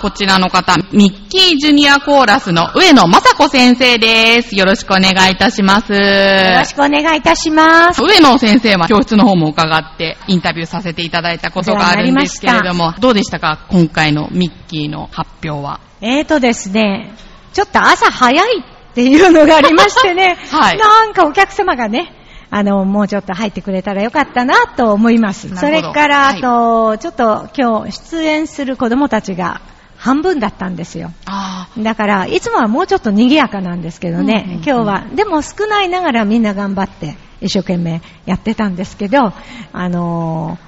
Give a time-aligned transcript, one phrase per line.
[0.00, 4.54] こちらの方、ミッキージュニアコーラスの上野雅子先生です。
[4.54, 5.92] よろしくお願いいたします。
[5.92, 8.00] よよろしくお願いいたします。
[8.00, 13.66] 上野先生は教室の方も伺ってインタビューさせていただいたことがあるんですけれども、どうでしたか？
[13.72, 15.80] 今回のミッキーの発表は。
[16.00, 17.12] えーとですね、
[17.52, 22.12] ちょっと朝早いっていうのがありましてね、 はいなんかお客様がね、
[22.50, 25.48] あの、もうちょっと入ってくれたらよかったなと思います。
[25.56, 29.60] それから、はいあと、ちょっと今日出演する子供たちが
[30.08, 31.12] 半分だったんですよ。
[31.26, 34.64] あだから、いつもはもうちょっと賑やかなんですけどね、うんうんうん。
[34.64, 39.34] 今日は、でも少ないながらみんな頑張って一生懸命やってたんですけど、
[39.72, 40.58] あの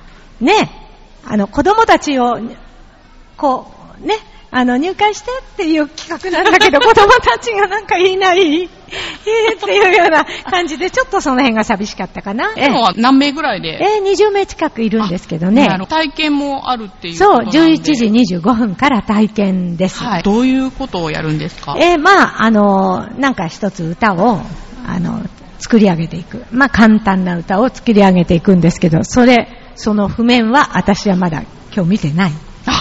[0.43, 0.71] ーね、
[1.25, 2.39] あの、子供たちを、
[3.37, 3.73] こ
[4.03, 4.15] う、ね、
[4.51, 12.51] あの、入会してっていう企画なんだけど、 子供たちがなんかいない、えーっていうような感じで、ちょっとその辺が寂しかったかな。
[12.51, 12.53] あ。
[12.57, 13.79] 今は何名ぐらいで？
[13.81, 17.59] えー20名近くいるんですけどね体験もあるっていうそう、ことなんで。
[17.59, 20.03] 11時25分から体験です。
[20.03, 20.23] はい。
[20.23, 21.77] どういうことをやるんですか？
[21.79, 24.41] えーまあ、あの、なんか一つ歌を、
[24.87, 25.23] あの、
[25.59, 26.45] 作り上げていく。
[26.51, 31.43] まあ、簡単な歌を作り上げていくんですけど、それ、その譜面は私はまだ
[31.75, 32.33] 今日見てない。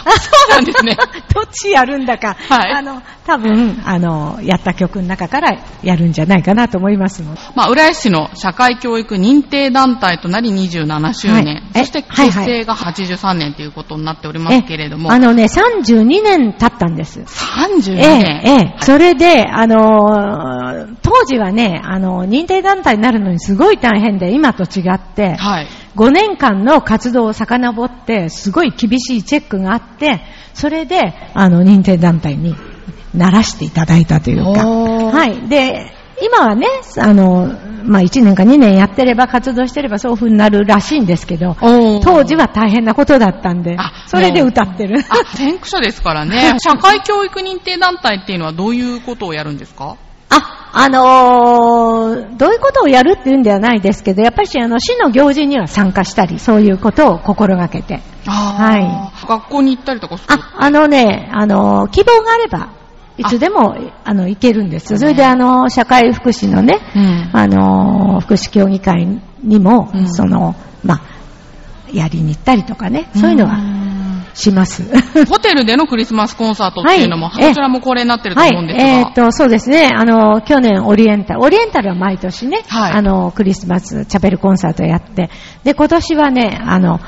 [0.05, 0.97] あ、そうなんですね。
[1.33, 2.71] どっちやるんだか、はい。
[2.73, 7.41] あの、多分、あの、やった曲の中からやるんじゃないかなと思いますので。
[7.55, 11.63] まあ、浦安市の社会教育認定団体となり27周年、はい。
[11.75, 17.21] えそしてはい結成が83年ということになっておりますけれども、えあのね、32年経ったんです。
[17.21, 18.75] 32ええ年、え。
[18.79, 25.67] え、それで、あのー当時はね、あの、認定団体になるのにすごい大変で、今と違って、はい。
[25.99, 30.21] 5年間の活動を遡って、すごい厳しいチェックがあって、
[30.53, 32.55] それで、あの、認定団体に
[33.13, 34.65] ならしていただいたというか。
[34.65, 35.49] はい。
[35.49, 37.51] で、今はね、あの、
[37.83, 41.57] まあ、1年か2年やってれば、活動してればそういう風になるらしいんですけど、
[42.01, 44.99] 当時は大変なことだったんであ、それで歌ってる。
[45.09, 46.55] あ、先駆者ですからね。
[46.63, 49.95] 社会教育認定団体っていうのはどういうことをやるんですか？
[50.73, 58.01] あ、あのーどういうことをやるっていうんではないですけど、やっぱりあの、市の行事には参加したり、そういうことを心がけて。
[58.27, 60.33] あー学校に行ったりとかする？
[60.33, 62.69] あ、あのね、あのー希望があれば、
[63.17, 64.97] いつでも、あの、行けるんです。
[64.97, 67.29] それであの、社会福祉のね、うん。
[67.33, 71.01] あのー福祉協議会にも、うんその、まあ、
[71.91, 73.57] やりに行ったりとかね、そういうのは
[74.33, 74.83] します。
[75.27, 78.83] ホテルでのクリスマスコンサートっていうのも、はいこちらも恒例になってるとはい思うん、ですが。
[78.83, 79.91] えーっと、そうですね。
[79.93, 85.29] あの、去年オリエンタル、オリエンタルは毎年ね、はいあの、クリスマスチャペルコンサートやって、
[85.63, 86.99] で、今年はね、あの、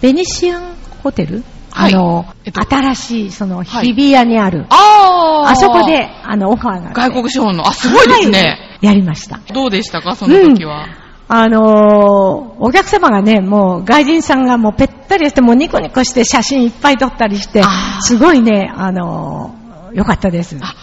[0.00, 0.62] ベニシアン
[1.02, 6.90] ホテル、はいあの、えっと新しい、その、はい日比谷にある、あーあそこで、あの、オファーが。
[6.92, 8.38] 外国資本の、あ、すごいですね。
[8.38, 9.40] はいやりました。
[9.54, 10.86] どうでしたかその時は？
[11.28, 17.62] あのーお客様がね、もう外人さんがもうぺったりして、もうニコニコして写真いっぱい撮ったりして
[18.00, 19.64] すごいね、あのー
[19.94, 20.56] よかったです。
[20.56, 20.74] うん、か。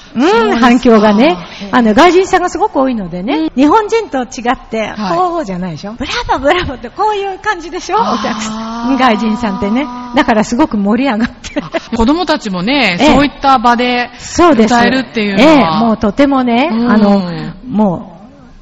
[0.58, 1.36] 反響がね。
[1.74, 5.18] あの、外人さんがすごく多いのでね、日本人と違って、はい。
[5.18, 5.92] こうじゃないでしょ？
[5.96, 7.98] ブラボーブラボーってこういう感じでしょ？
[7.98, 9.86] お客さん、外人さんってね。
[10.16, 11.62] だからすごく盛り上がって。
[11.94, 13.14] 子供たちもね、 ええ。
[13.16, 14.74] そういった場でそうです。
[14.74, 16.90] 歌えるっていうのええ、は、もうとてもね、うん。
[16.90, 17.22] あの、
[17.68, 18.11] もう、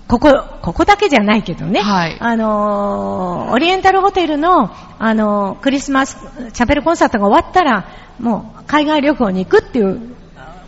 [0.10, 1.82] ここ、ここだけじゃないけどね。
[1.82, 6.18] はいあのーオリエンタルホテルの、あのークリスマス
[6.52, 7.86] チャペルコンサートが終わったら、
[8.20, 10.02] もう、海外旅行に行くっていう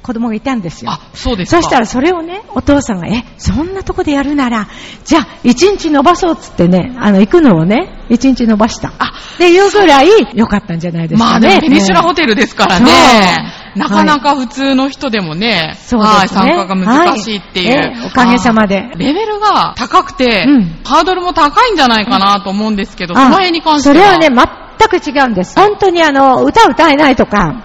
[0.03, 0.91] 子供がいたんですよ。
[0.91, 1.62] あ、そうですか。
[1.62, 4.68] そしたらそれをね、お父さんが、え、そんなとこでやるなら、
[5.06, 8.94] じゃあ、一日伸ばそうっつってね、あの、行くのをね、一日伸ばした。
[9.00, 11.50] あっていうぐらい良かったんじゃないですまあかね。
[11.50, 18.07] でもペニシュラホテルですからねそう、なかなか普通の人でもね、はい、参加が難しいっていう。
[18.07, 23.95] おかげさまでレベルが高くて、うんハードルも高いんじゃないかなと思うんですけど、そあの辺に関しては。
[23.95, 25.57] それはね、全く違うんです。
[25.57, 27.63] 本当にあの、歌歌えないとか、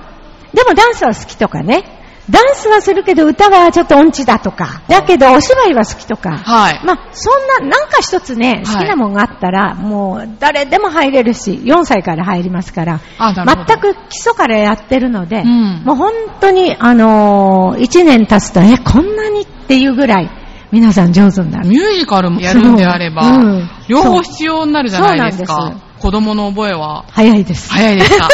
[0.55, 1.96] でもダンスは好きとかね。
[2.29, 4.83] ダンスはするけど歌はちょっと音痴だとか。
[4.89, 6.39] だけどお芝居は好きとか。
[6.39, 6.81] はい。
[6.85, 7.31] まあ、そ
[7.63, 20.31] んな、なんか一つね、好きなもんがあったら、もう誰でも入れるし、4歳から入りますから、全く基礎からやってるので、うんもう本当に、あのー、1年経つと、え、こんなにっていうぐらい、
[20.73, 21.69] 皆さん上手になる。
[21.69, 25.87] ミュージカルもやるんであれば、そううん両方必要になるじゃないですかそうなんで。
[26.01, 27.05] 子供の覚えは。
[27.13, 27.73] 早いです。
[27.73, 28.29] 早いですか？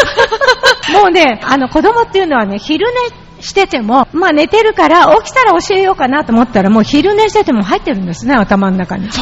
[0.99, 2.94] もうね、あの子供っていうのはね、昼寝
[3.42, 9.10] してても、まあ寝てるから、起きたら教えようかなと思ったら、もう昼寝してても入ってるんですね、頭の中に。
[9.10, 9.20] そ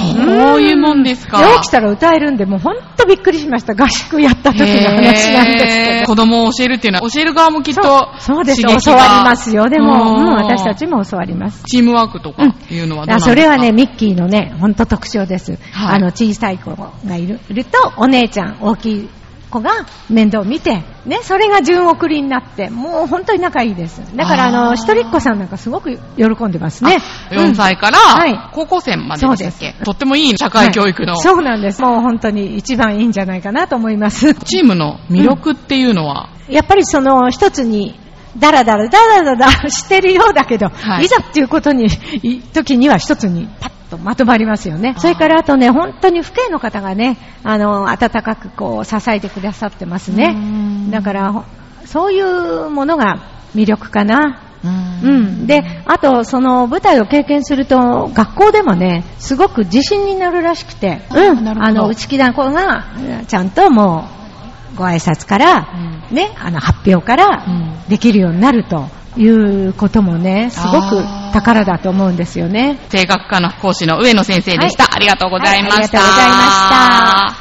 [0.57, 3.75] ういうもんですかで起きたら歌えるんで、もうほんとびっくりしました。
[3.75, 6.07] 合宿やった時の話なんですけど。
[6.07, 8.85] 子供を教えるっていうのは、教える側もきっとそうそうです教わり
[9.25, 9.69] ますよ。
[9.69, 11.65] でも、うんうん、私たちも教わります。
[11.65, 15.53] チームワークとかいうのはどうですか、あそれはね、ミッキーのね、ほんと特徴です。
[15.73, 19.09] はいあの、小さい子がいるいると、お姉ちゃん、大きい
[19.51, 19.71] 子が
[20.09, 24.01] 面倒見て、ね、それが順送りになって、もう本当に仲いいです。
[24.17, 26.99] だから、あの、一人っ子さんなんかすごく喜んでますね。
[27.31, 27.99] 4歳から、
[28.53, 31.83] 高校生まででしたっけ、はい、とってもいい社会教育の、はい、そうなんです。
[31.83, 34.35] もう本当に一番いいんじゃないかなと思います。
[34.35, 37.99] チームの魅力っていうのは、うん、やっぱりその一つに
[38.39, 41.91] だらだらだらだらしてるようだけど、はい、いざっていうことに、
[42.53, 44.95] 時には一つにパッとまとまりますよね。
[44.99, 50.37] それからあとね、本当に父兄の方がね、あの、温かくこう支えてくださってますね。
[50.91, 51.45] だから、
[51.85, 53.23] そういうものが
[53.55, 54.43] 魅力かな。
[54.63, 62.85] うん、で、あと、その舞台を経験すると、学校でもね、すごく自信になるらしくて、うん、あの、内気な子が、
[63.27, 64.05] ちゃんとも
[64.75, 65.69] う、ご挨拶から、
[66.11, 67.45] うん、ね、あの発表から
[67.89, 72.79] できるようになるということもね、すごく宝だと思うんですよね。
[72.93, 74.85] 声楽科の講師の上野先生でした。
[74.85, 75.79] はい、ありがとうございました。
[75.79, 77.37] はい、ありがとうございました。